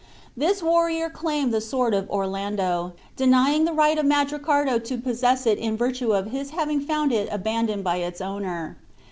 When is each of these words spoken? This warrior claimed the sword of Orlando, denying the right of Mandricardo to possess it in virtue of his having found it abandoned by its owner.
This 0.35 0.63
warrior 0.63 1.11
claimed 1.11 1.53
the 1.53 1.61
sword 1.61 1.93
of 1.93 2.09
Orlando, 2.09 2.93
denying 3.15 3.65
the 3.65 3.71
right 3.71 3.99
of 3.99 4.05
Mandricardo 4.07 4.79
to 4.83 4.97
possess 4.97 5.45
it 5.45 5.59
in 5.59 5.77
virtue 5.77 6.11
of 6.11 6.31
his 6.31 6.49
having 6.49 6.81
found 6.81 7.11
it 7.11 7.29
abandoned 7.31 7.83
by 7.83 7.97
its 7.97 8.19
owner. 8.19 8.77